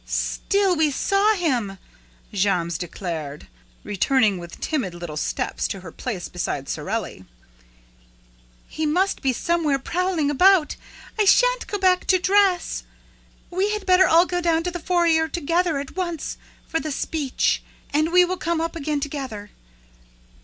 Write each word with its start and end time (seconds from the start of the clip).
"Still, 0.03 0.75
we 0.75 0.89
saw 0.89 1.35
him!" 1.35 1.77
Jammes 2.33 2.79
declared, 2.79 3.45
returning 3.83 4.39
with 4.39 4.59
timid 4.59 4.95
little 4.95 5.15
steps 5.15 5.67
to 5.67 5.81
her 5.81 5.91
place 5.91 6.27
beside 6.27 6.67
Sorelli. 6.67 7.23
"He 8.67 8.87
must 8.87 9.21
be 9.21 9.31
somewhere 9.31 9.77
prowling 9.77 10.31
about. 10.31 10.75
I 11.19 11.25
shan't 11.25 11.67
go 11.67 11.77
back 11.77 12.05
to 12.05 12.17
dress. 12.17 12.81
We 13.51 13.69
had 13.73 13.85
better 13.85 14.07
all 14.07 14.25
go 14.25 14.41
down 14.41 14.63
to 14.63 14.71
the 14.71 14.79
foyer 14.79 15.27
together, 15.27 15.77
at 15.77 15.95
once, 15.95 16.37
for 16.67 16.79
the 16.79 16.91
'speech,' 16.91 17.61
and 17.93 18.11
we 18.11 18.25
will 18.25 18.37
come 18.37 18.59
up 18.59 18.75
again 18.75 19.01
together." 19.01 19.51